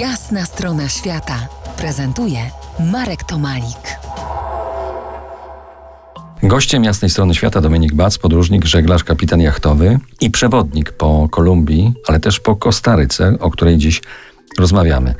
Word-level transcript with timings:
Jasna 0.00 0.44
strona 0.44 0.88
świata 0.88 1.48
prezentuje 1.76 2.38
Marek 2.92 3.24
Tomalik. 3.24 3.98
Gościem 6.42 6.84
jasnej 6.84 7.10
strony 7.10 7.34
świata 7.34 7.60
Dominik 7.60 7.94
Bac, 7.94 8.18
podróżnik, 8.18 8.64
żeglarz, 8.64 9.04
kapitan 9.04 9.40
jachtowy 9.40 9.98
i 10.20 10.30
przewodnik 10.30 10.92
po 10.92 11.28
Kolumbii, 11.28 11.92
ale 12.08 12.20
też 12.20 12.40
po 12.40 12.56
Kostaryce, 12.56 13.36
o 13.40 13.50
której 13.50 13.78
dziś 13.78 14.02
rozmawiamy. 14.58 15.14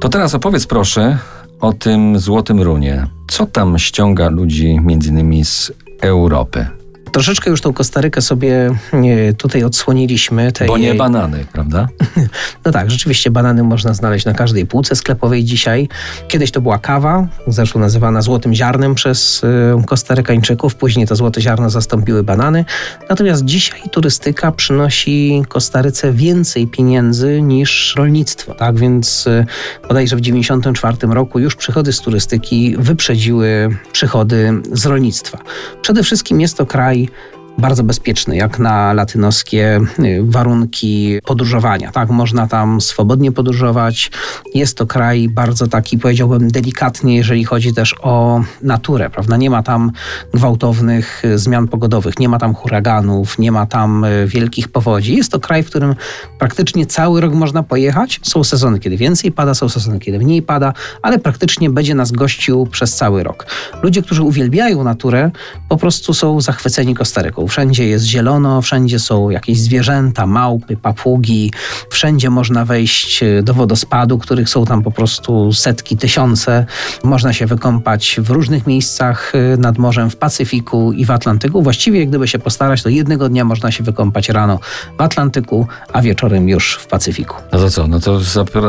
To 0.00 0.08
teraz 0.08 0.34
opowiedz 0.34 0.66
proszę 0.66 1.18
o 1.60 1.72
tym 1.72 2.18
złotym 2.18 2.62
runie. 2.62 3.06
Co 3.28 3.46
tam 3.46 3.78
ściąga 3.78 4.28
ludzi 4.28 4.80
między 4.80 5.08
innymi 5.08 5.44
z 5.44 5.72
Europy? 6.00 6.77
Troszeczkę 7.12 7.50
już 7.50 7.60
tą 7.60 7.72
Kostarykę 7.72 8.22
sobie 8.22 8.70
e, 8.92 9.32
tutaj 9.32 9.64
odsłoniliśmy. 9.64 10.52
Tej... 10.52 10.68
Bo 10.68 10.78
nie 10.78 10.94
banany, 10.94 11.46
prawda? 11.52 11.88
No 12.64 12.72
tak, 12.72 12.90
rzeczywiście 12.90 13.30
banany 13.30 13.62
można 13.62 13.94
znaleźć 13.94 14.26
na 14.26 14.34
każdej 14.34 14.66
półce 14.66 14.96
sklepowej 14.96 15.44
dzisiaj. 15.44 15.88
Kiedyś 16.28 16.50
to 16.50 16.60
była 16.60 16.78
kawa, 16.78 17.26
zresztą 17.46 17.78
nazywana 17.78 18.22
złotym 18.22 18.54
ziarnem 18.54 18.94
przez 18.94 19.44
e, 19.44 19.82
Kostarykańczyków. 19.86 20.74
Później 20.74 21.06
to 21.06 21.16
złote 21.16 21.40
ziarno 21.40 21.70
zastąpiły 21.70 22.22
banany. 22.22 22.64
Natomiast 23.10 23.44
dzisiaj 23.44 23.80
turystyka 23.90 24.52
przynosi 24.52 25.42
Kostaryce 25.48 26.12
więcej 26.12 26.66
pieniędzy 26.66 27.42
niż 27.42 27.94
rolnictwo. 27.96 28.54
Tak 28.54 28.78
więc 28.78 29.26
e, 29.26 29.46
bodajże 29.88 30.16
w 30.16 30.20
1994 30.20 31.14
roku 31.14 31.38
już 31.38 31.56
przychody 31.56 31.92
z 31.92 32.00
turystyki 32.00 32.76
wyprzedziły 32.78 33.76
przychody 33.92 34.52
z 34.72 34.86
rolnictwa. 34.86 35.38
Przede 35.82 36.02
wszystkim 36.02 36.40
jest 36.40 36.56
to 36.56 36.66
kraj 36.66 36.97
Bye. 37.06 37.37
Bardzo 37.58 37.84
bezpieczny, 37.84 38.36
jak 38.36 38.58
na 38.58 38.92
latynoskie 38.92 39.80
y, 39.98 40.20
warunki 40.22 41.18
podróżowania. 41.24 41.92
Tak, 41.92 42.10
można 42.10 42.46
tam 42.46 42.80
swobodnie 42.80 43.32
podróżować. 43.32 44.10
Jest 44.54 44.76
to 44.76 44.86
kraj 44.86 45.28
bardzo 45.28 45.66
taki, 45.66 45.98
powiedziałbym, 45.98 46.50
delikatny, 46.50 47.14
jeżeli 47.14 47.44
chodzi 47.44 47.74
też 47.74 47.94
o 48.02 48.40
naturę, 48.62 49.10
prawda? 49.10 49.36
Nie 49.36 49.50
ma 49.50 49.62
tam 49.62 49.92
gwałtownych 50.34 51.24
y, 51.24 51.38
zmian 51.38 51.68
pogodowych, 51.68 52.18
nie 52.18 52.28
ma 52.28 52.38
tam 52.38 52.54
huraganów, 52.54 53.38
nie 53.38 53.52
ma 53.52 53.66
tam 53.66 54.04
y, 54.04 54.26
wielkich 54.26 54.68
powodzi. 54.68 55.16
Jest 55.16 55.32
to 55.32 55.40
kraj, 55.40 55.62
w 55.62 55.66
którym 55.66 55.94
praktycznie 56.38 56.86
cały 56.86 57.20
rok 57.20 57.34
można 57.34 57.62
pojechać. 57.62 58.20
Są 58.22 58.44
sezony, 58.44 58.78
kiedy 58.78 58.96
więcej 58.96 59.32
pada, 59.32 59.54
są 59.54 59.68
sezony, 59.68 59.98
kiedy 59.98 60.18
mniej 60.18 60.42
pada, 60.42 60.72
ale 61.02 61.18
praktycznie 61.18 61.70
będzie 61.70 61.94
nas 61.94 62.12
gościł 62.12 62.66
przez 62.66 62.96
cały 62.96 63.22
rok. 63.22 63.46
Ludzie, 63.82 64.02
którzy 64.02 64.22
uwielbiają 64.22 64.84
naturę, 64.84 65.30
po 65.68 65.76
prostu 65.76 66.14
są 66.14 66.40
zachwyceni 66.40 66.94
Kostaryką 66.94 67.47
wszędzie 67.48 67.86
jest 67.86 68.04
zielono, 68.04 68.62
wszędzie 68.62 68.98
są 68.98 69.30
jakieś 69.30 69.60
zwierzęta, 69.60 70.26
małpy, 70.26 70.76
papugi, 70.76 71.52
wszędzie 71.90 72.30
można 72.30 72.64
wejść 72.64 73.22
e, 73.22 73.42
do 73.42 73.54
wodospadu, 73.54 74.18
których 74.18 74.48
są 74.48 74.64
tam 74.64 74.82
po 74.82 74.90
prostu 74.90 75.52
setki, 75.52 75.96
tysiące. 75.96 76.66
Można 77.04 77.32
się 77.32 77.46
wykąpać 77.46 78.16
w 78.18 78.30
różnych 78.30 78.66
miejscach 78.66 79.32
e, 79.34 79.56
nad 79.56 79.78
morzem, 79.78 80.10
w 80.10 80.16
Pacyfiku 80.16 80.92
i 80.92 81.04
w 81.04 81.10
Atlantyku. 81.10 81.62
Właściwie, 81.62 82.06
gdyby 82.06 82.28
się 82.28 82.38
postarać, 82.38 82.82
to 82.82 82.88
jednego 82.88 83.28
dnia 83.28 83.44
można 83.44 83.72
się 83.72 83.84
wykąpać 83.84 84.28
rano 84.28 84.58
w 84.98 85.00
Atlantyku, 85.00 85.66
a 85.92 86.02
wieczorem 86.02 86.48
już 86.48 86.74
w 86.74 86.86
Pacyfiku. 86.86 87.36
No 87.52 87.58
to 87.58 87.70
co? 87.70 87.86
No 87.86 88.00
to 88.00 88.20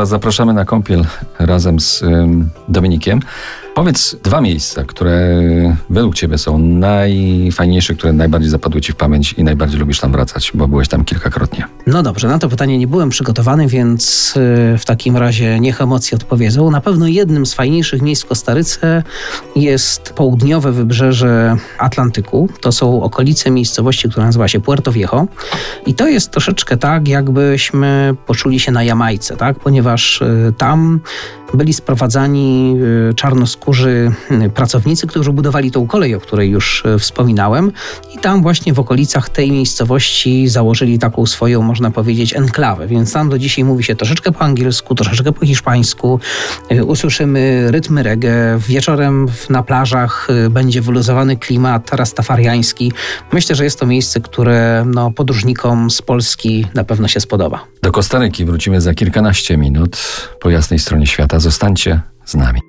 zapraszamy 0.05 0.53
na 0.53 0.65
kąpiel 0.65 1.05
razem 1.39 1.79
z 1.79 2.03
Dominikiem. 2.67 3.19
Powiedz 3.79 4.15
dwa 4.23 4.41
miejsca, 4.41 4.83
które 4.83 5.41
według 5.89 6.15
Ciebie 6.15 6.37
są 6.37 6.57
najfajniejsze, 6.57 7.95
które 7.95 8.13
najbardziej 8.13 8.49
zapadły 8.49 8.81
Ci 8.81 8.91
w 8.91 8.95
pamięć 8.95 9.33
i 9.33 9.43
najbardziej 9.43 9.79
lubisz 9.79 9.99
tam 9.99 10.11
wracać, 10.11 10.51
bo 10.53 10.67
byłeś 10.67 10.87
tam 10.87 11.05
kilkakrotnie. 11.05 11.65
No 11.87 12.03
dobrze, 12.03 12.27
na 12.27 12.39
to 12.39 12.49
pytanie 12.49 12.77
nie 12.77 12.87
byłem 12.87 13.09
przygotowany, 13.09 13.67
więc 13.67 14.33
y, 14.73 14.77
w 14.77 14.85
takim 14.85 15.17
razie 15.17 15.59
niech 15.59 15.81
emocje 15.81 16.15
odpowiedzą. 16.15 16.71
Na 16.71 16.81
pewno 16.81 17.07
jednym 17.07 17.45
z 17.45 17.53
fajniejszych 17.53 18.01
miejsc 18.01 18.23
w 18.23 18.27
Kostaryce 18.27 19.03
jest 19.55 20.13
południowe 20.13 20.71
wybrzeże 20.71 21.57
Atlantyku. 21.77 22.49
To 22.61 22.71
są 22.71 23.03
okolice 23.03 23.51
miejscowości, 23.51 24.09
która 24.09 24.25
nazywa 24.25 24.47
się 24.47 24.59
Puerto 24.59 24.91
Viejo. 24.91 25.27
I 25.85 25.93
to 25.93 26.07
jest 26.07 26.31
troszeczkę 26.31 26.77
tak, 26.77 27.07
jakbyśmy 27.07 28.15
poczuli 28.25 28.59
się 28.59 28.71
na 28.71 28.83
Jamajce, 28.83 29.37
tak? 29.37 29.59
ponieważ 29.59 30.21
y, 30.21 30.53
tam 30.57 30.99
byli 31.53 31.73
sprowadzani 31.73 32.75
y, 33.09 33.13
czarnoskórzy 33.13 33.68
y, 33.77 34.49
pracownicy, 34.55 35.07
którzy 35.07 35.31
budowali 35.31 35.71
tą 35.71 35.87
kolej, 35.87 36.15
o 36.15 36.19
której 36.19 36.49
już 36.49 36.85
y, 36.85 36.99
wspominałem. 36.99 37.71
I 38.15 38.17
tam 38.17 38.41
właśnie 38.41 38.73
w 38.73 38.79
okolicach 38.79 39.29
tej 39.29 39.51
miejscowości 39.51 40.47
założyli 40.47 40.99
taką 40.99 41.25
swoją, 41.25 41.61
można 41.61 41.91
powiedzieć, 41.91 42.35
enklawę. 42.35 42.87
Więc 42.87 43.13
tam 43.13 43.29
do 43.29 43.39
dzisiaj 43.39 43.63
mówi 43.63 43.83
się 43.83 43.95
troszeczkę 43.95 44.31
po 44.31 44.39
angielsku, 44.39 44.95
troszeczkę 44.95 45.31
po 45.31 45.45
hiszpańsku. 45.45 46.19
Usłyszymy 46.85 47.71
rytmy 47.71 48.03
reggae. 48.03 48.59
Wieczorem 48.67 49.27
na 49.49 49.63
plażach 49.63 50.27
będzie 50.49 50.81
wyluzowany 50.81 51.37
klimat 51.37 51.93
rastafariański. 51.93 52.91
Myślę, 53.31 53.55
że 53.55 53.63
jest 53.63 53.79
to 53.79 53.85
miejsce, 53.85 54.21
które 54.21 54.85
no, 54.87 55.11
podróżnikom 55.11 55.91
z 55.91 56.01
Polski 56.01 56.67
na 56.73 56.83
pewno 56.83 57.07
się 57.07 57.19
spodoba. 57.19 57.65
Do 57.81 57.91
Kostaryki 57.91 58.45
wrócimy 58.45 58.81
za 58.81 58.93
kilkanaście 58.93 59.57
minut 59.57 59.97
po 60.39 60.49
jasnej 60.49 60.79
stronie 60.79 61.07
świata. 61.07 61.39
Zostańcie 61.39 62.01
z 62.25 62.35
nami. 62.35 62.68